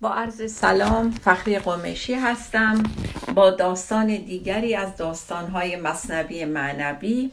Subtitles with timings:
[0.00, 2.82] با عرض سلام فخری قمشی هستم.
[3.34, 7.30] با داستان دیگری از داستانهای مصنوی معنوی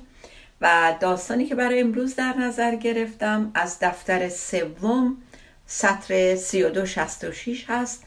[0.62, 5.18] و داستانی که برای امروز در نظر گرفتم از دفتر سوم
[5.66, 8.04] سطر 3266 هست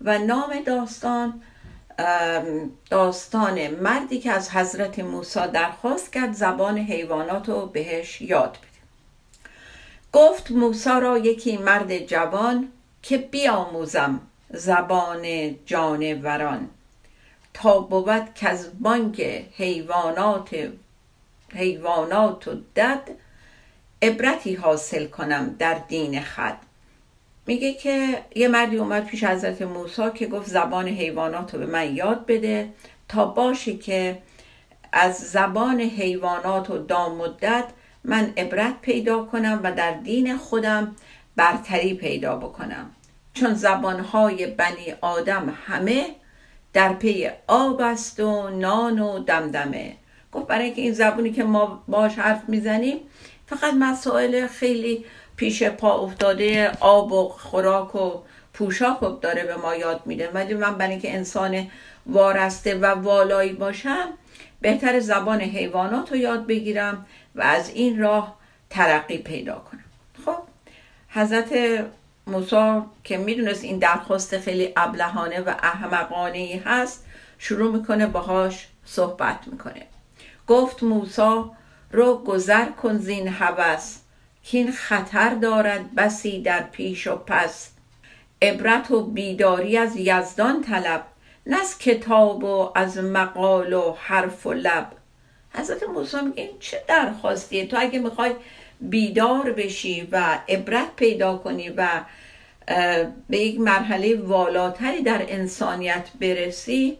[0.00, 1.42] و نام داستان
[2.90, 8.80] داستان مردی که از حضرت موسی درخواست کرد زبان حیوانات رو بهش یاد بده.
[10.12, 12.68] گفت موسی را یکی مرد جوان
[13.02, 16.68] که بیاموزم زبان جانوران
[17.54, 19.20] تا بود که از بانک
[19.56, 20.68] حیوانات
[21.54, 23.10] حیوانات و دد
[24.02, 26.58] عبرتی حاصل کنم در دین خد
[27.46, 31.94] میگه که یه مردی اومد پیش حضرت موسی که گفت زبان حیوانات رو به من
[31.94, 32.68] یاد بده
[33.08, 34.22] تا باشه که
[34.92, 37.64] از زبان حیوانات و دامدت
[38.04, 40.96] من عبرت پیدا کنم و در دین خودم
[41.36, 42.90] برتری پیدا بکنم.
[43.34, 46.06] چون زبانهای بنی آدم همه
[46.72, 49.96] در پی آب است و نان و دمدمه.
[50.32, 52.98] گفت برای اینکه این زبونی که ما باش حرف می‌زنیم
[53.46, 55.04] فقط مسائل خیلی
[55.36, 58.22] پیش پا افتاده آب و خوراک و
[58.54, 60.30] پوشاک داره به ما یاد میده.
[60.30, 61.66] ولی من برای اینکه انسان
[62.06, 64.08] وارسته و والایی باشم
[64.60, 68.36] بهتر زبان حیوانات رو یاد بگیرم و از این راه
[68.70, 69.84] ترقی پیدا کنم.
[70.24, 70.42] خب
[71.08, 71.52] حضرت
[72.30, 77.06] موسی که می‌دونست این درخواست خیلی ابلهانه و احمقانه ای هست
[77.38, 79.82] شروع می‌کنه باهاش صحبت می‌کنه.
[80.46, 81.44] گفت موسی
[81.92, 83.96] رو گذر کن زین هوس
[84.42, 87.70] که این خطر دارد بسی در پیش و پس.
[88.42, 91.06] عبرت و بیداری از یزدان طلب
[91.46, 94.86] نه از کتاب و از مقال و حرف و لب.
[95.54, 98.34] حضرت موسی میگه این چه درخواستیه؟ تو اگه می‌خوای
[98.80, 101.88] بیدار بشی و عبرت پیدا کنی و
[103.28, 106.98] به یک مرحله والاتری در انسانیت برسی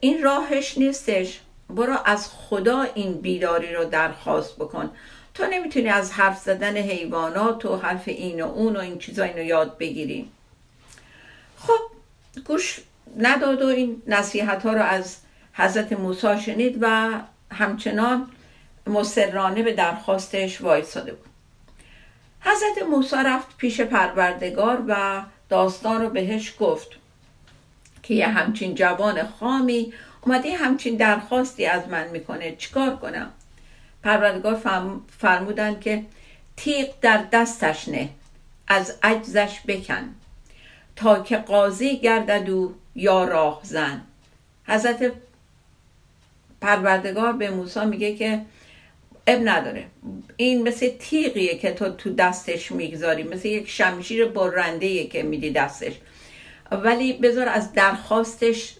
[0.00, 1.40] این راهش نیستش.
[1.70, 4.90] برو از خدا این بیداری رو درخواست بکن.
[5.34, 9.42] تو نمی‌تونی از حرف زدن حیوانات و حرف این و اون و این چیزا اینو
[9.42, 10.28] یاد بگیری.
[11.58, 11.80] خب
[12.44, 12.80] گوش
[13.18, 15.16] نداد و این نصیحت ها رو از
[15.52, 17.10] حضرت موسی شنید و
[17.52, 18.30] همچنان
[18.86, 21.33] مسررانه به درخواستش وایساده بود.
[22.44, 26.88] حضرت موسی رفت پیش پروردگار و داستان رو بهش گفت
[28.02, 32.56] که یه همچین جوان خامی اومده همچین درخواستی از من می‌کنه.
[32.56, 33.30] چیکار کنم؟
[34.02, 34.60] پروردگار
[35.18, 36.04] فرمودن که
[36.56, 38.08] تیغ در دستش نه
[38.68, 40.14] از عجزش بکن
[40.96, 44.00] تا که قاضی گردد و یا راه زن.
[44.66, 45.12] حضرت
[46.60, 48.40] پروردگار به موسی میگه که
[49.26, 49.84] اب نداره.
[50.36, 55.92] این مثل تیغیه که تو تو دستش می‌گذاری مثل یک شمشیر برنده که میدی دستش.
[56.70, 58.74] ولی بذار از درخواستش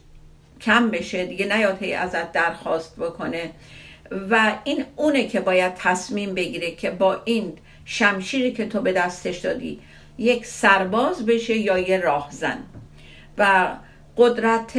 [0.61, 1.27] کم بشه.
[1.27, 3.51] دیگه نیاد هی ازت درخواست بکنه.
[4.31, 7.53] و این اونه که باید تصمیم بگیره که با این
[7.85, 9.81] شمشیری که تو به دستش دادی
[10.19, 12.59] یک سرباز بشه یا یه راهزن.
[13.39, 13.69] و
[14.17, 14.73] قدرت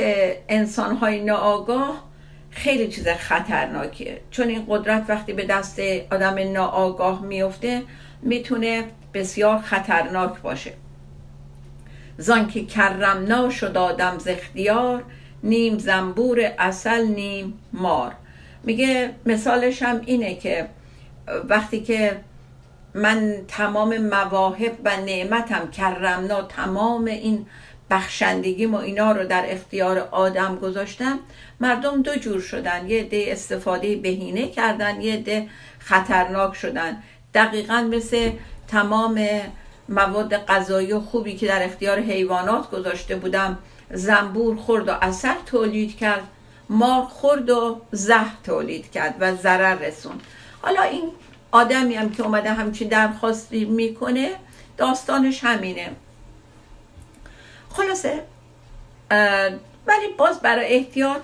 [0.49, 2.04] انسانهای ناآگاه
[2.55, 4.21] خیلی چیز خطرناکیه.
[4.31, 5.79] چون این قدرت وقتی به دست
[6.11, 7.81] آدم ناآگاه میفته
[8.21, 8.83] می‌تونه
[9.13, 10.73] بسیار خطرناک باشه.
[12.17, 14.27] زان که کرمنا شد آدم ز
[15.43, 18.11] نیم زنبور اصل نیم مار.
[18.63, 20.67] میگه مثالش هم اینه که
[21.49, 22.17] وقتی که
[22.93, 27.45] من تمام مواهب و نعمتم کرمنا تمام این
[27.89, 31.19] بخشندگیم و اینا رو در اختیار آدم گذاشتم
[31.59, 32.89] مردم دو جور شدن.
[32.89, 35.49] یه عده استفاده بهینه کردن یه عده
[35.79, 37.03] خطرناک شدن.
[37.33, 38.31] دقیقا مثل
[38.67, 39.27] تمام
[39.89, 43.57] مواد غذایی خوبی که در اختیار حیوانات گذاشته بودم.
[43.91, 46.23] زنبور خورد و اثر تولید کرد.
[46.69, 50.21] مار خورد و زهر تولید کرد و ضرر رسون
[50.61, 51.11] حالا این
[51.51, 54.31] آدمی هم که اومده همچین درخواستی می‌کنه
[54.77, 55.89] داستانش همینه.
[57.69, 58.23] خلاصه
[59.87, 61.21] ولی باز برای احتیاط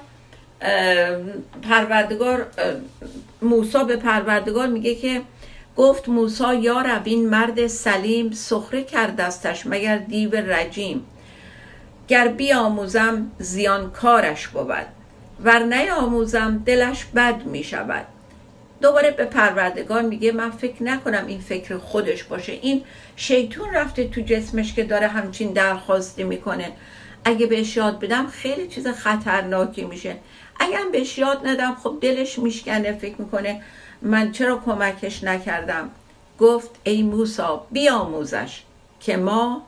[1.64, 2.46] پروردگار
[3.42, 5.22] موسا به پروردگار میگه که
[5.78, 11.06] گفت موسا یا رب این مرد سلیم سخره کردستش مگر دیو رجیم.
[12.08, 14.86] گر بیاموزم زیانکارش بود
[15.44, 18.06] ور نیاموزم دلش بد می شود
[18.82, 22.52] دوباره به پروردگار میگه من فکر نکنم این فکر خودش باشه.
[22.52, 22.84] این
[23.16, 26.72] شیطون رفته تو جسمش که داره همچین درخواستی می‌کنه.
[27.26, 30.16] اگه بهش یاد بدم خیلی چیز خطرناکی میشه.
[30.62, 33.62] اگه هم بهش یاد ندم خب دلش میشکنه فکر می‌کنه
[34.02, 35.90] من چرا کمکش نکردم؟
[36.40, 38.62] گفت ای موسا بیاموزش
[39.00, 39.66] که ما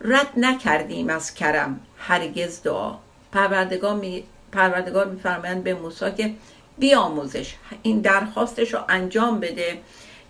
[0.00, 2.94] رد نکردیم از کرم هرگز دعا.
[3.32, 6.34] پروردگار می پروردگار میفرمایند به موسی که
[6.78, 9.78] بیاموزش این درخواستش رو انجام بده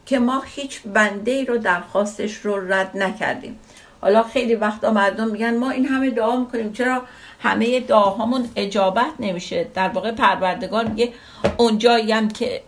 [0.06, 3.58] که ما هیچ بنده ای رو درخواستش رو رد نکردیم.
[4.00, 7.02] حالا خیلی وقتا مردم میگن ما این همه دعا می‌کنیم چرا
[7.44, 9.66] همه دعاهامون اجابت نمیشه.
[9.74, 11.12] در واقع پروردگار میگه
[11.56, 12.62] اونجایی هم که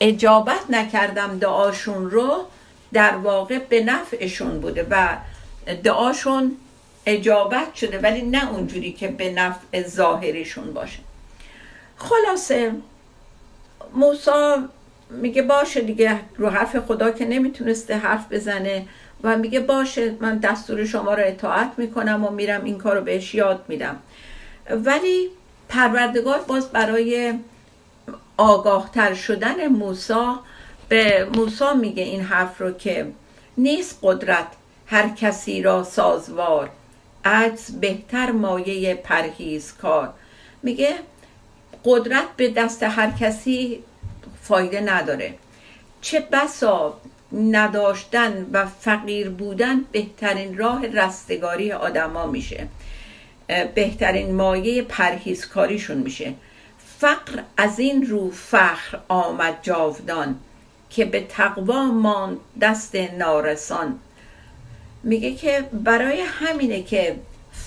[0.00, 2.44] اجابت نکردم دعاشون رو
[2.92, 5.16] در واقع به نفعشون بوده و
[5.82, 6.56] دعاشون
[7.06, 10.98] اجابت شده ولی نه اونجوری که به نفع ظاهریشون باشه.
[11.96, 12.72] خلاصه
[13.94, 14.68] موسا
[15.10, 18.86] میگه باشه دیگه رو حرف خدا که نمی‌تونسته حرف بزنه
[19.22, 23.34] و میگه باشه من دستور شما رو اطاعت می‌کنم و میرم این کار رو بهش
[23.34, 23.96] یاد میدم.
[24.70, 25.30] ولی
[25.68, 27.34] پروردگار باز برای
[28.36, 30.40] آگاهتر شدن موسا
[30.88, 33.12] به موسا میگه این حرف رو که
[33.58, 34.46] نیست قدرت
[34.86, 36.70] هر کسی را سازوار
[37.24, 40.12] عجز بهتر مایه پرهیز کار
[40.62, 40.94] میگه
[41.84, 43.84] قدرت به دست هر کسی
[44.42, 45.34] فایده نداره.
[46.00, 47.00] چه بسا
[47.32, 52.68] نداشتن و فقیر بودن بهترین راه رستگاری آدما میشه.
[53.74, 56.34] بهترین مایه پرهیزکاریشون میشه.
[56.98, 60.38] فقر از این رو فخر آمد جاودان
[60.90, 63.98] که به تقوا ماند دست نارسان.
[65.02, 67.16] میگه که برای همینه که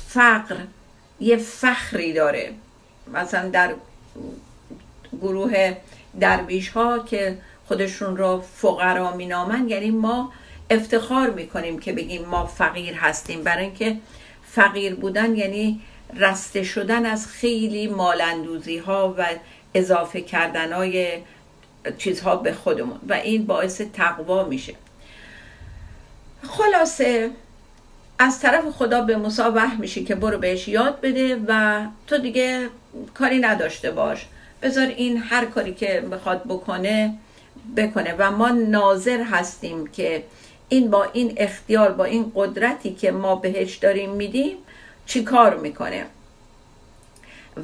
[0.07, 0.55] فقر
[1.19, 2.53] یه فخری داره.
[3.13, 3.73] مثلا در
[5.21, 5.75] گروه
[6.19, 7.37] درویش ها که
[7.67, 10.31] خودشون رو فقرا مینامن یعنی ما
[10.69, 13.97] افتخار می‌کنیم که بگیم ما فقیر هستیم برای اینکه
[14.51, 15.81] فقیر بودن یعنی
[16.15, 19.25] رسته شدن از خیلی مالندوزی ها و
[19.73, 21.17] اضافه کردن های
[21.97, 24.73] چیزها به خودمون و این باعث تقوا میشه.
[26.43, 27.29] خلاصه
[28.19, 29.17] از طرف خدا به
[29.55, 32.69] وحی میشه که برو بهش یاد بده و تو دیگه
[33.13, 34.25] کاری نداشته باش.
[34.61, 37.13] بذار این هر کاری که می‌خواد بکنه
[37.77, 38.15] بکنه.
[38.17, 40.23] و ما ناظر هستیم که
[40.69, 44.57] این با این اختیار با این قدرتی که ما بهش داریم میدیم
[45.05, 46.05] چی کار می‌کنه؟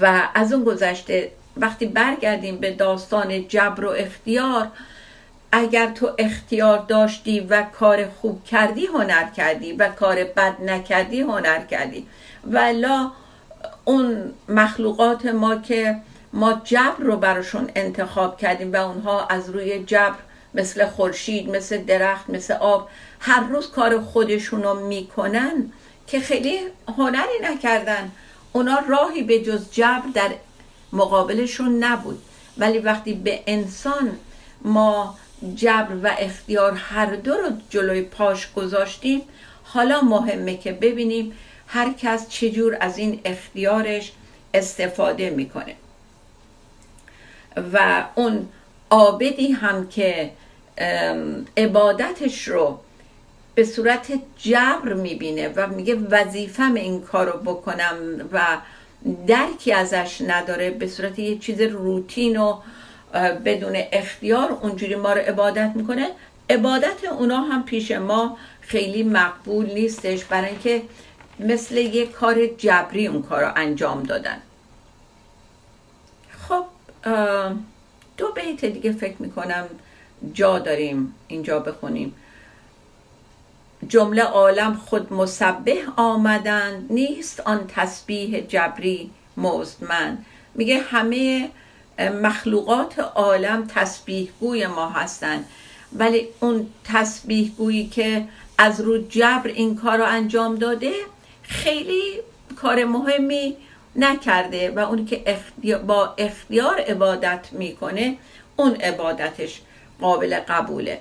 [0.02, 4.68] و از اون گذشته وقتی برگردیم به داستان جبر و اختیار
[5.52, 11.66] اگر تو اختیار داشتی و کار خوب کردی هنر کردی و کار بد نکردی هنر
[11.66, 12.08] کردی.
[12.52, 13.12] ولا
[13.86, 15.96] اون مخلوقات ما که
[16.34, 20.16] ما جبر رو براشون انتخاب کردیم و اونها از روی جبر
[20.56, 25.72] مثل خورشید مثل درخت مثل آب هر روز کار خودشون رو می‌کنن
[26.08, 26.60] که خیلی
[26.98, 28.12] هنری نکردن.
[28.54, 30.32] اونا راهی به جز جبر در
[30.94, 32.22] مقابلشون نبود.
[32.58, 34.18] ولی وقتی به انسان
[34.62, 35.18] ما
[35.56, 39.22] جبر و اختیار هر دو رو جلوی پاش گذاشتیم
[39.64, 41.34] حالا مهمه که ببینیم
[41.68, 44.12] هر کس چجور از این اختیارش
[44.54, 45.76] استفاده می‌کنه.
[47.74, 48.50] و اون
[48.90, 50.32] عابدی هم که
[51.58, 52.80] عبادتش رو
[53.56, 57.96] به صورت جبر می‌بینه و میگه وظیفم این کار رو بکنم
[58.32, 58.58] و
[59.28, 62.60] درکی ازش نداره به صورت یه چیز روتین و
[63.46, 66.08] بدون اختیار اونجوری ما رو عبادت می‌کنه.
[66.50, 70.82] عبادت اونا هم پیش ما خیلی مقبول نیستش برای اینکه
[71.40, 74.38] مثل یه کار جبری اون کار رو انجام دادن.
[76.40, 76.66] خب
[78.18, 79.66] دو بیت دیگه فکر می‌کنم.
[80.34, 82.16] جا داریم اینجا بخونیم.
[83.88, 90.18] جمله عالم خود مسبح آمدن نیست آن تسبیح جبری مزدمن
[90.56, 91.50] میگه همه
[92.00, 95.46] مخلوقات عالم تسبیح گوی ما هستند.
[95.94, 100.92] ولی اون تسبیح گویی که از رو جبر این کار رو انجام داده
[101.44, 102.20] خیلی
[102.56, 103.58] کار مهمی
[103.96, 104.72] نکرده.
[104.72, 105.40] و اونی که
[105.88, 108.18] با اختیار عبادت می‌کنه
[108.56, 109.62] اون عبادتش
[110.02, 111.00] قابل قبوله.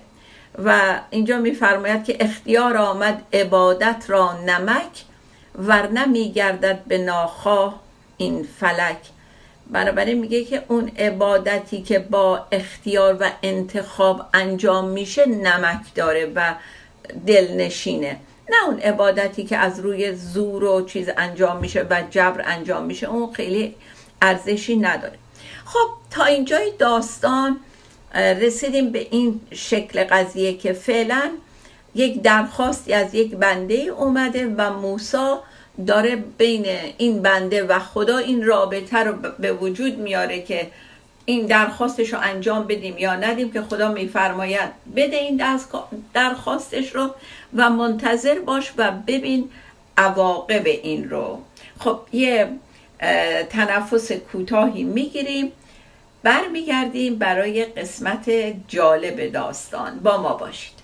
[0.65, 5.05] و اینجا میفرماید که اختیار آمد عبادت را نمک
[5.59, 7.81] ورنه میگردد به ناخواه
[8.17, 8.99] این فلک.
[9.71, 16.55] بنابراین میگه که اون عبادتی که با اختیار و انتخاب انجام میشه نمک داره و
[17.27, 18.17] دلنشینه.
[18.51, 23.07] نه اون عبادتی که از روی زور و چیز انجام میشه و جبر انجام میشه
[23.11, 23.75] اون خیلی
[24.23, 25.19] ارزشی نداره.
[25.65, 27.61] خب تا اینجای داستان
[28.15, 31.31] رسیدیم به این شکل قضیه که فعلا
[31.95, 35.43] یک درخواستی از یک بنده اومده و موسا
[35.87, 36.67] داره بین
[36.99, 40.71] این بنده و خدا این رابطه رو به وجود میاره که
[41.25, 45.43] این درخواستش رو انجام بدیم یا ندیم که خدا میفرماید بده این
[46.15, 47.11] درخواستش رو
[47.57, 49.51] و منتظر باش و ببین
[49.97, 51.39] عواقب این رو.
[51.79, 52.49] خب یه
[53.51, 55.53] تنفس کوتاهی می‌گیریم.
[56.25, 58.31] برمیگردیم برای قسمت
[58.69, 59.99] جالب داستان.
[59.99, 60.75] با ما باشید.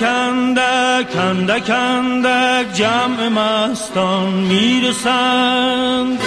[0.00, 6.20] اندک اندک اندک جمع مستان می‌رسند.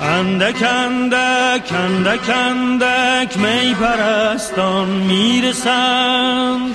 [0.00, 6.74] اندک اندک اندک اندک می پرستان می‌رسند.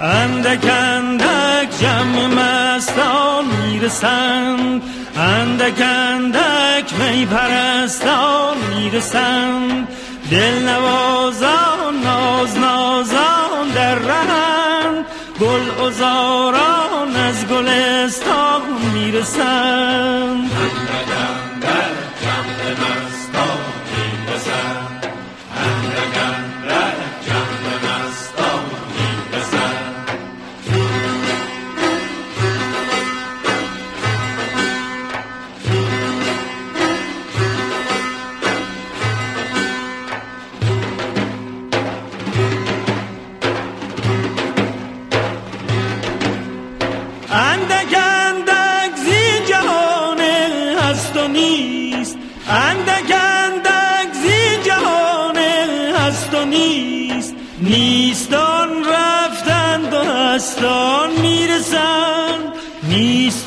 [0.00, 4.82] اندک اندک جمع مستان می‌رسند.
[5.16, 9.88] اندک اندک می پرستان می‌رسند.
[10.30, 15.04] دل نوازان ناز نازان در رهند
[15.40, 18.62] گل ازاران از گلستان
[18.94, 20.50] می‌رسند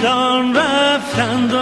[0.04, 1.58] نیستان رفتند و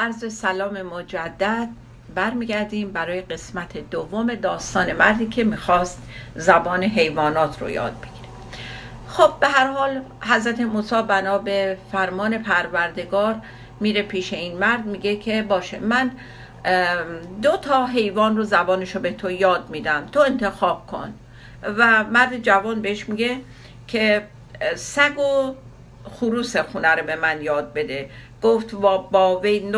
[0.05, 1.69] عرض سلام مجدد
[2.15, 6.01] برمیگردیم برای قسمت دوم داستان مردی که می‌خواست
[6.35, 8.29] زبان حیوانات رو یاد بگیره.
[9.07, 13.35] خب به هر حال حضرت موسی بنا به فرمان پروردگار
[13.79, 16.11] میره پیش این مرد میگه که باشه من
[17.41, 21.13] دو تا حیوان رو زبانش رو به تو یاد میدم تو انتخاب کن.
[21.63, 23.37] و مرد جوان بهش میگه
[23.87, 24.27] که
[24.75, 25.55] سگ و
[26.09, 28.09] خروس خونه رو به من یاد بده.
[28.41, 28.71] گفت
[29.11, 29.71] با وی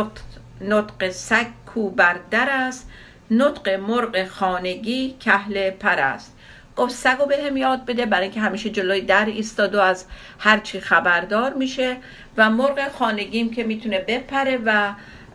[0.62, 2.90] نطق سگ کو بر در است
[3.32, 6.37] نطق مرغ خانگی کهل پر است.
[6.78, 10.06] گفت سگ به هم یاد بده برای اینکه همیشه جلوی در ایستاد و از
[10.40, 11.98] هرچی خبردار میشه
[12.38, 14.94] و مرغ خانگیم که می‌تونه بپره و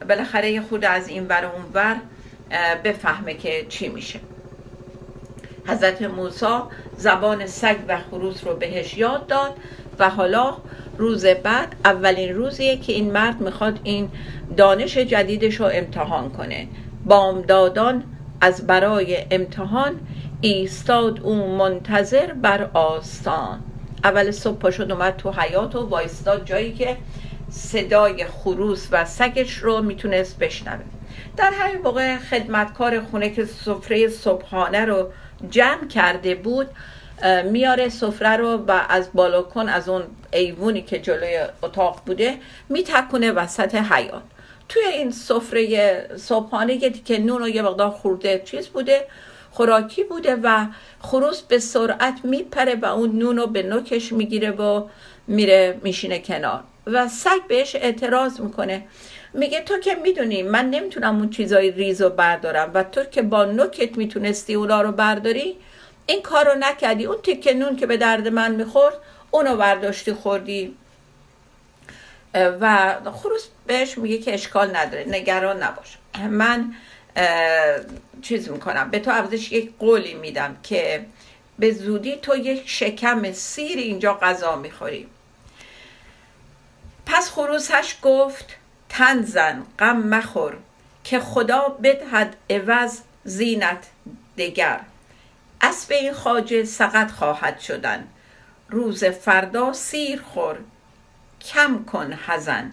[0.08, 1.96] بالاخره خود از این ور اون ور
[2.84, 4.20] بفهمه که چی میشه.
[5.66, 6.58] حضرت موسی
[6.96, 9.56] زبان سگ و خروس رو بهش یاد داد
[9.98, 10.56] و حالا
[10.98, 14.08] روز بعد اولین روزیه که این مرد می‌خواد این
[14.56, 16.68] دانش جدیدش رو امتحان کنه.
[17.04, 18.04] بامدادان
[18.40, 20.00] از برای امتحان
[20.44, 23.60] ایستاد او منتظر بر آستان.
[24.04, 26.96] اول صبح پاشد اومد تو حیات و وایستاد جایی که
[27.50, 30.84] صدای خروس و سگش رو می‌تونست بشنوه.
[31.36, 35.08] در همین موقع خدمتکار خونه که سفره صبحانه رو
[35.50, 36.68] جمع کرده بود
[37.44, 42.34] میاره سفره رو و از بالکن از اون ایوونی که جلوی اتاق بوده
[42.68, 44.22] میتکونه وسط حیات
[44.68, 49.06] توی این سفره صبحانه که نون و یه مقدار خورده چیز بوده.
[49.52, 50.66] خوراکی بوده و
[51.00, 54.88] خروس به سرعت میپره و اون نون رو به نوکش می‌گیره و
[55.26, 56.60] میره میشینه کنار.
[56.86, 58.84] و سگ بهش اعتراض می‌کنه.
[59.34, 63.44] میگه تو که می‌دونی من نمی‌تونم اون چیزای ریز رو بردارم و تو که با
[63.44, 65.56] نوکت می‌تونستی اونا رو برداری
[66.06, 67.04] این کار رو نکردی.
[67.04, 68.94] اون تیکه نون که به درد من می‌خورد
[69.30, 70.76] اونو برداشتی خوردی.
[72.34, 75.98] و خروس بهش میگه که اشکال نداره نگران نباش.
[76.30, 76.74] من
[78.22, 78.90] چیز می‌کنم.
[78.90, 81.06] به تو عوضش یک قولی میدم که
[81.58, 85.08] به زودی تو یک شکم سیر اینجا غذا می‌خوری.
[87.06, 88.56] پس خروسش گفت
[88.88, 90.56] تن زن غم مخور
[91.04, 93.86] که خدا بدهد عوض زینت
[94.38, 94.80] دگر.
[95.60, 98.08] اسب این خاجه سقط خواهد شدن.
[98.68, 100.58] روز فردا سیر خور
[101.40, 102.72] کم کن حزن.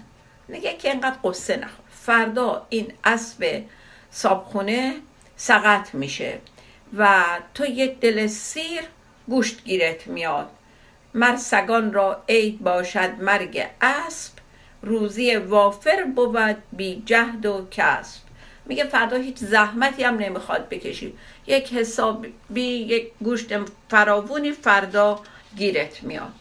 [0.50, 1.86] نگه که اینقدر قصه نخور.
[2.02, 3.64] فردا این اسب
[4.12, 4.94] صابخونه
[5.36, 6.38] سقط میشه
[6.98, 8.82] و تو یک دل سیر
[9.28, 10.50] گوشت گیرت میاد.
[11.14, 14.34] مر سگان را عید باشد مرگ اسب
[14.82, 18.22] روزی وافر بود بی جهد و کسب.
[18.66, 21.14] میگه فردا هیچ زحمتی هم نمی‌خواد بکشی.
[21.48, 23.56] یک حسابی یک گوشت
[23.90, 25.20] فراوونی فردا
[25.58, 26.32] گیرت میاد.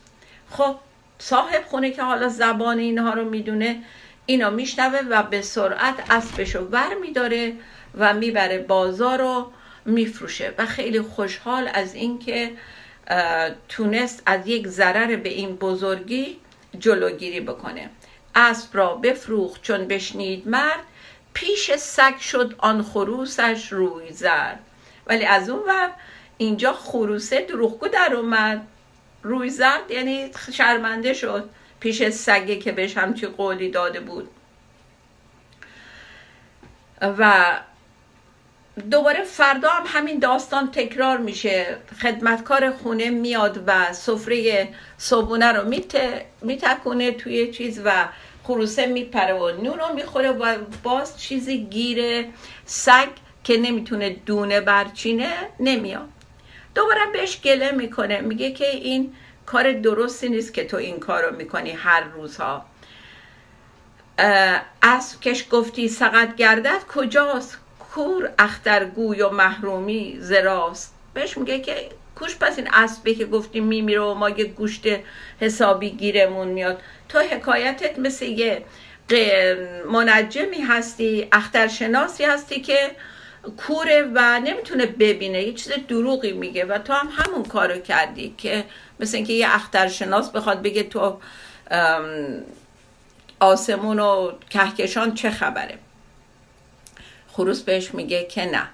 [0.50, 0.76] خب
[1.18, 3.82] صاحب خونه که حالا زبان اینها رو می‌دونه
[4.30, 7.52] اینا میشنوه و به سرعت اسبش رو ور میداره
[7.99, 9.52] و می‌بره بازار رو
[9.85, 12.52] میفروشه و خیلی خوشحال از اینکه
[13.68, 16.37] تونست از یک ضرر به این بزرگی
[16.78, 17.90] جلوگیری بکنه.
[18.35, 20.85] اسب را بفروخت چون بشنید مرد
[21.35, 24.59] پیش سگ شد آن خروسش روی زد
[25.07, 25.90] ولی از اون ور
[26.38, 28.66] اینجا خروسه دروغگو در اومد.
[29.22, 31.50] روی زد یعنی شرمنده شد.
[31.81, 34.29] پیش سگه که بهش همچی قولی داده بود.
[37.01, 37.45] و
[38.91, 41.77] دوباره فردا هم همین داستان تکرار میشه.
[42.03, 45.71] خدمتکار خونه میاد و سفره صبونه رو
[46.43, 48.09] میتکونه توی چیز و
[48.45, 52.29] خروسه میپره و نون رو می‌خوره و باز چیزی گیره
[52.67, 53.09] سگ
[53.45, 56.09] که نمی‌تونه دونه برچینه نمیاد.
[56.75, 58.21] دوباره بهش گله می‌کنه.
[58.21, 59.14] میگه که این
[59.52, 62.64] کار درستی نیست که تو این کار رو می‌کنی هر روزها.
[64.82, 67.58] اسب کش گفتی سقط گردد کجاست؟
[67.94, 70.94] کور اخترگوی و محرومی زراست.
[71.14, 74.87] بهش میگه که کوش پس این اسبی که گفتیم میمیره و ما یه گوشت
[75.40, 76.80] حسابی گیرمون میاد.
[77.08, 78.64] تو حکایتت مثل یه
[79.90, 82.90] منجمی هستی اخترشناسی هستی که
[83.56, 88.64] کوره و نمی‌تونه ببینه یه چیز دروغی میگه و تو هم همون کارو کردی که
[89.00, 91.18] مثل اینکه یه اخترشناس بخواد بگه تو
[93.40, 95.78] آسمون و کهکشان چه خبره.
[97.32, 98.68] خروس بهش میگه که نه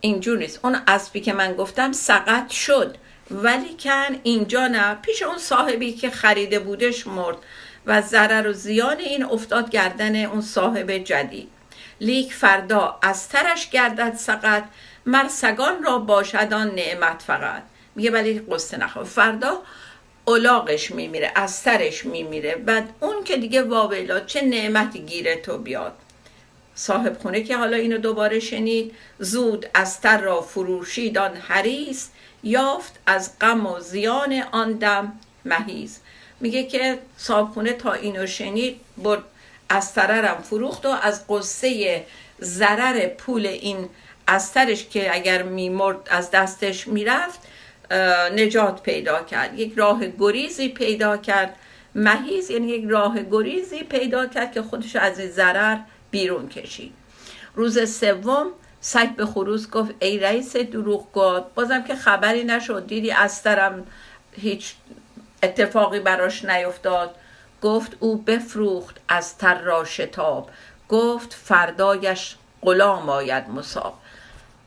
[0.00, 0.60] اینجور نیست.
[0.62, 2.96] اون اسبی که من گفتم سقط شد
[3.30, 4.94] ولی کن اینجا نه.
[4.94, 7.36] پیش اون صاحبی که خریده بودش مرد
[7.86, 11.48] و ضرر و زیان این افتاد گردن اون صاحب جدید.
[12.00, 14.64] لیک فردا از ترش گردد سقط
[15.06, 17.62] مر سگان را باشد آن نعمت فقط.
[17.94, 19.04] میگه ولی قصه نخواه.
[19.04, 19.62] فردا
[20.24, 22.54] اولاغش میمیره از سرش میمیره.
[22.54, 25.92] بعد اون که دیگه واویلا چه نعمتی گیره تو بیاد؟
[26.74, 32.08] صاحب خونه که حالا اینو دوباره شنید زود از تر را فروشید آن حریص
[32.42, 35.12] یافت از غم و زیان آن دم
[35.44, 36.00] مهیز.
[36.40, 39.22] میگه که صاحب خونه تا اینو شنید برد
[39.70, 42.04] استررم فروخت و از قصه
[42.40, 43.88] ضرر پول این
[44.28, 47.40] استرش که اگر میمرد از دستش می‌رفت
[48.36, 49.58] نجات پیدا کرد.
[49.58, 51.56] یک راه گریزی پیدا کرد.
[51.94, 55.76] مهیز یعنی یک راه گریزی پیدا کرد که خودش از این ضرر
[56.10, 56.92] بیرون کشید.
[57.54, 58.46] روز سوم
[58.80, 62.86] سگ به خروس گفت ای رئیس دروغگو بازم که خبری نشد.
[62.86, 63.86] دیدی استرم
[64.32, 64.74] هیچ
[65.42, 67.14] اتفاقی براش نیفتاد.
[67.62, 70.50] گفت او بفروخت از تر را شتاب.
[70.88, 73.94] گفت فردایش غلام آید مصاب.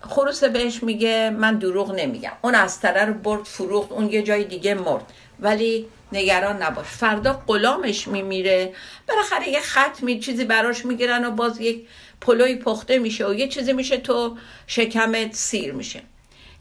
[0.01, 2.31] خروس بهش میگه من دروغ نمیگم.
[2.41, 5.05] اون از رو برد فروخت اون یه جای دیگه مرد.
[5.39, 6.85] ولی نگران نباش.
[6.85, 8.73] فردا غلامش میمیره.
[9.09, 11.87] بالاخره یه خط می چیزی براش می‌گیرن و باز یک
[12.21, 16.01] پلوی پخته میشه و یه چیزی میشه تو شکمت سیر میشه.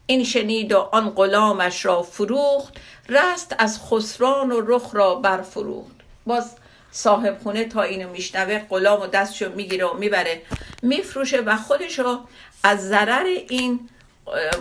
[0.07, 2.75] این شنید و آن غلامش را فروخت
[3.09, 6.02] رست از خسران و رخ را برفروخت.
[6.27, 6.57] باز
[6.91, 10.43] صاحب خونه تا اینو میشنوه غلام و دستشو می‌گیره و می‌بره
[10.83, 12.21] میفروشه و خودش رو
[12.65, 13.89] از ضرر این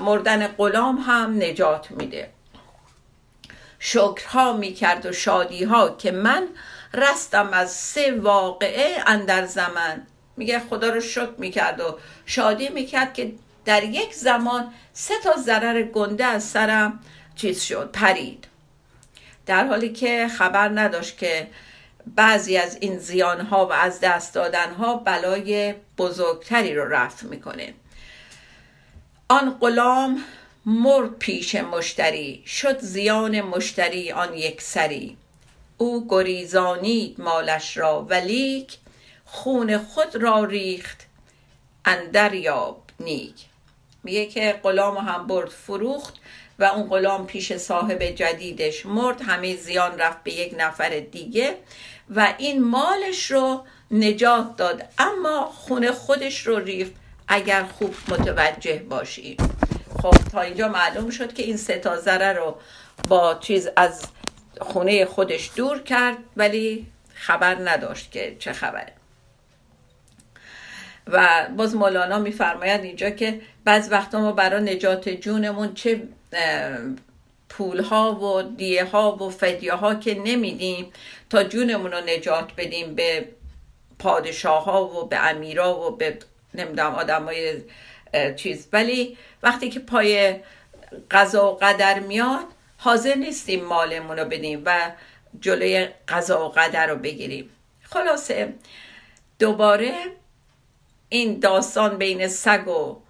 [0.01, 2.29] مردن غلام هم نجات میده.
[3.79, 6.47] شکرها می‌کرد و شادیها که من
[6.93, 10.07] رستم از سه واقعه اندر زمن.
[10.37, 13.33] میگه خدا رو شکر می‌کرد و شادی می‌کرد که
[13.65, 16.99] در یک زمان سه تا ضرر گنده از سرم
[17.35, 18.47] چیز شد پرید.
[19.45, 21.47] در حالی که خبر نداشت که
[22.15, 27.73] بعضی از این زیانها و از دست دادنها بلای بزرگتری رو رفت می‌کنه.
[29.29, 30.23] آن غلام
[30.65, 35.17] مرد پیش مشتری شد زیان مشتری آن یک سری.
[35.77, 38.77] او گریزانید مالش را ولیک
[39.25, 41.07] خون خود را ریخت
[41.85, 43.35] اندر یاب نیک.
[44.03, 46.13] میگه که غلام هم برد فروخت.
[46.59, 49.21] و اون غلام پیش صاحب جدیدش مرد.
[49.21, 51.57] همه زیان رفت به یک نفر دیگه
[52.15, 54.83] و این مالش رو نجات داد.
[54.97, 56.91] اما خون خودش رو ریخت.
[57.27, 59.37] اگر خوب متوجه باشی.
[60.01, 62.55] خب تا اینجا معلوم شد که این ستازره رو
[63.07, 64.05] با چیز از
[64.61, 68.93] خونه خودش دور کرد ولی خبر نداشت که چه خبره.
[71.07, 76.01] و باز مولانا میفرماید اینجا که بعض وقتا ما برای نجات جونمون چه
[77.49, 80.93] پول ها و دیه ها و فدیه ها که نمیدیم
[81.29, 83.27] تا جونمون رو نجات بدیم به
[83.99, 86.17] پادشاه ها و به امیرا و به
[86.53, 87.61] نمی‌دونم آدم های
[88.35, 88.67] چیز.
[88.73, 90.35] ولی وقتی که پای
[91.11, 92.45] قضا و قدر میاد
[92.77, 94.91] حاضر نیستیم مالمون رو بدیم و
[95.39, 97.49] جلوی قضا و قدر رو بگیریم.
[97.83, 98.53] خلاصه
[99.39, 99.93] دوباره
[101.09, 103.01] این داستان بین سگ و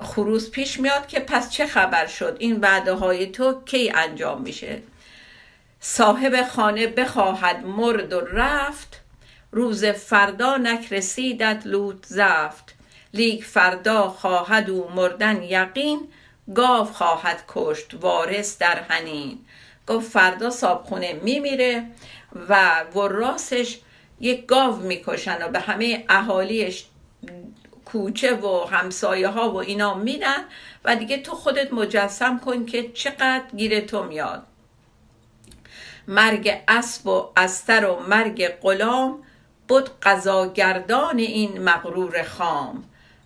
[0.00, 4.82] خروس پیش میاد که پس چه خبر شد؟ این وعده های تو کی انجام میشه؟
[5.80, 9.00] صاحب خانه بخواهد مرد و رفت
[9.52, 12.74] روز فردا نکرسیدت لوت زفت.
[13.14, 16.08] لیک فردا خواهد او مردن یقین
[16.54, 19.38] گاو خواهد کشت وارث در هنین
[19.86, 21.86] گفت فردا صابخونه میمیره
[22.48, 23.78] و وراسش
[24.20, 26.84] یک گاو می‌کشن و به همه اهالیش
[27.94, 30.44] کوچه و همسایه ها و اینا میرن
[30.84, 34.42] و دیگه تو خودت مجسم کن که چقدر گیر تو میاد.
[36.08, 39.22] مرگ اسب و استر و مرگ غلام
[39.68, 42.84] بود قضاگردان این مغرور خام.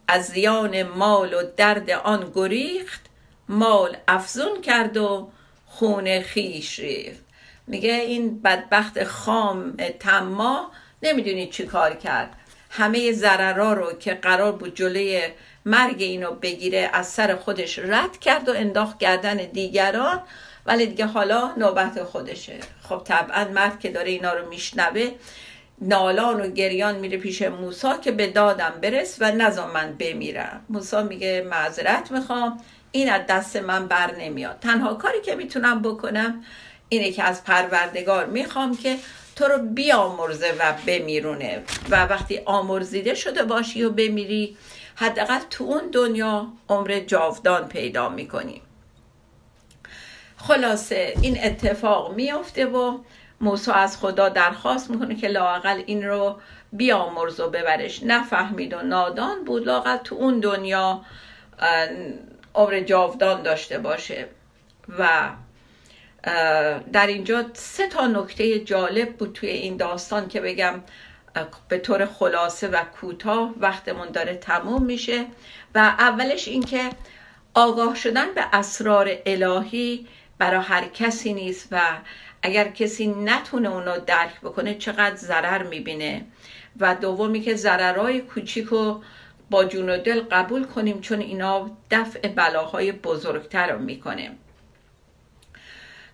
[0.09, 3.01] از زیان مال و درد آن گریخت
[3.49, 5.31] مال افزون کرد و
[5.67, 7.25] خون خیش ریخت.
[7.67, 10.71] میگه این بدبخت خام تما
[11.03, 12.38] نمی‌دونی چی کار کرد.
[12.71, 15.23] همه ضررا رو که قرار بود جلوی
[15.65, 20.23] مرگ اینو بگیره از سر خودش رد کرد و انداخت گردن دیگران
[20.67, 22.59] ولی دیگه حالا نوبت خودشه.
[22.83, 25.11] خب طبعا مرد که داره اینا رو میشنوه
[25.81, 30.65] نالان و گریان میره پیش موسا که به دادم برس و نزا من بمیرم.
[30.69, 32.61] موسا میگه معذرت می‌خوام
[32.93, 34.59] این از دست من بر نمیاد.
[34.61, 36.45] تنها کاری که می‌تونم بکنم
[36.89, 38.97] اینه که از پروردگار می‌خوام که
[39.39, 41.63] تو رو بیامرزه و بمیرونه.
[41.91, 44.57] و وقتی آمرزیده شده باشی و بمیری
[44.95, 48.63] حداقل تو اون دنیا عمر جاودان پیدا می‌کنی.
[50.37, 52.99] خلاصه این اتفاق میافته و
[53.41, 56.41] موسی از خدا درخواست می‌کنه که لاقل این رو
[56.73, 58.03] بیامرز و ببرش.
[58.03, 61.01] نفهمید و نادان بود لاقل تو اون دنیا
[62.55, 64.27] عمر جاودان داشته باشه.
[64.99, 65.31] و
[66.93, 70.81] در اینجا سه تا نکته جالب بود توی این داستان که بگم
[71.69, 75.27] به طور خلاصه و کوتاه وقتمون داره تموم میشه
[75.75, 76.91] و اولش اینکه
[77.55, 80.07] آگاه شدن به اسرار الهی
[80.39, 81.81] برای هر کسی نیست و
[82.43, 86.25] اگر کسی نتونه اونو درک بکنه چقدر ضرر می‌بینه
[86.81, 89.03] و دومی که ضررهای کوچیک رو
[89.51, 94.31] با جون و دل قبول کنیم چون اینا دفع بلاهای بزرگتر رو می‌کنه.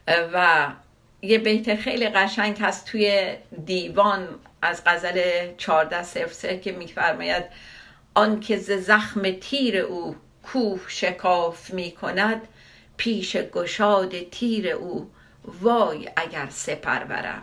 [0.09, 0.67] و
[1.23, 4.29] یه بیت خیلی قشنگ هست توی دیوان
[4.62, 7.45] از غزل 14 سه که میفرماید
[8.14, 12.49] آن که ز زخم تیر او کوه شکاف می کند
[12.97, 15.11] پیش گشاد تیر او
[15.45, 17.43] وای اگر سپرورم.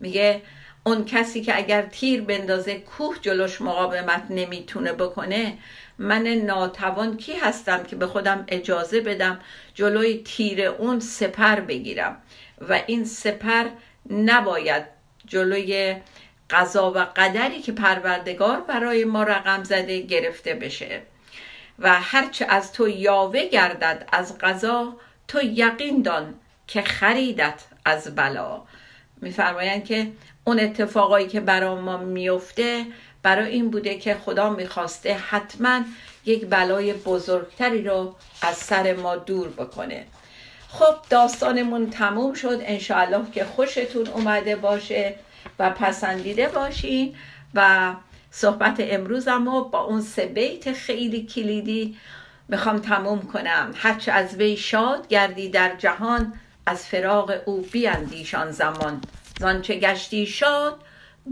[0.00, 0.42] میگه
[0.84, 5.58] اون کسی که اگر تیر بندازه کوه جلوش مقاومت نمی‌تونه بکنه
[5.98, 9.40] من ناتوان کی هستم که به خودم اجازه بدم
[9.74, 12.16] جلوی تیر اون سپر بگیرم؟
[12.68, 13.66] و این سپر
[14.10, 14.84] نباید
[15.26, 15.96] جلوی
[16.50, 21.02] قضا و قدری که پروردگار برای ما رقم زده گرفته بشه.
[21.78, 24.96] و هرچه از تو یاوه گردد از قضا
[25.28, 26.34] تو یقین دان
[26.66, 28.62] که خریدت از بلا.
[29.20, 30.12] میفرمایند که
[30.44, 32.86] اون اتفاقایی که برای ما میفته
[33.22, 35.80] برای این بوده که خدا می‌خواسته حتما
[36.24, 40.06] یک بلای بزرگتری رو از سر ما دور بکنه.
[40.68, 42.60] خب داستانمون تموم شد.
[42.62, 45.14] انشاءالله که خوشتون اومده باشه
[45.58, 47.14] و پسندیده باشین
[47.54, 47.92] و
[48.30, 51.96] صحبت امروزم رو با اون سه بیت خیلی کلیدی
[52.48, 53.72] می‌خوام تموم کنم.
[53.74, 56.32] هرچه از وی شاد گردی در جهان
[56.66, 59.00] از فراغ او بیاندیشان زمان.
[59.42, 60.80] زانچه گشتی شاد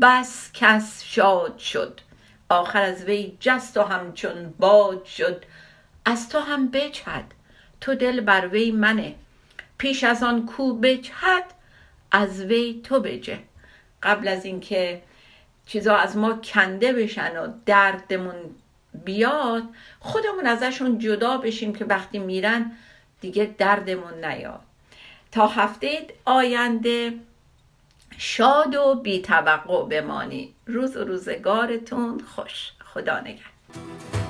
[0.03, 2.01] بس کس شاد شد.
[2.49, 5.45] آخر از وی جست و همچون باد شد.
[6.05, 7.25] از تو هم بچد
[7.81, 9.15] تو دل بر وی منه.
[9.79, 11.45] پیش از آن کو بجهد
[12.13, 13.39] از وی تو بجه.
[14.03, 15.03] قبل از اینکه
[15.67, 18.35] چیزا از ما کنده بشن و دردمون
[19.05, 19.63] بیاد
[20.01, 22.73] خودمون ازشون جدا بشیم که وقتی میرن
[23.21, 24.61] دیگه دردمون نیاد.
[25.33, 27.13] تا هفته آینده
[28.23, 30.55] شاد و بی توقع بمانی.
[30.67, 32.73] روز و روزگارتون خوش.
[32.85, 34.30] خدا نگهدار.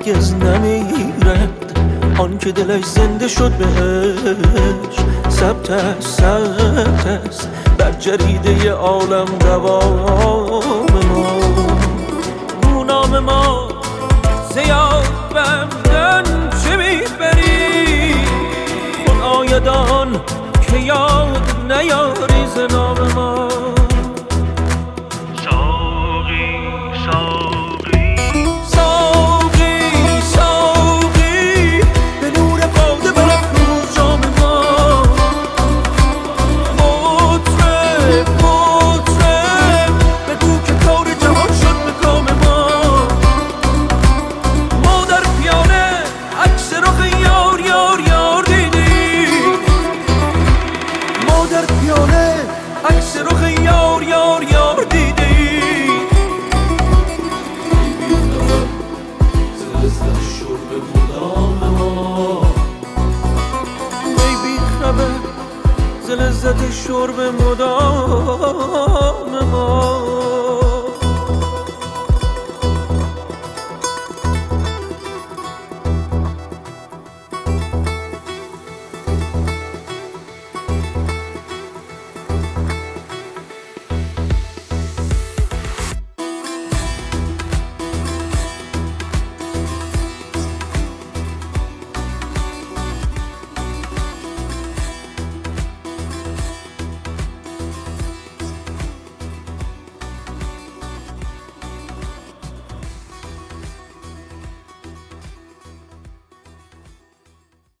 [0.00, 1.80] هرگز نمیرد
[2.18, 4.96] آن که دلش زنده شد بهش.
[5.30, 7.48] ثبت است ثبت است.
[7.78, 13.68] بر جریده عالم دوام ما نام ما
[14.54, 18.14] زیاد بمدن چه می‌بری؟
[19.06, 20.20] خود آیدان
[20.66, 23.48] که یاد نیاری نام ما.
[67.00, 67.38] vur ben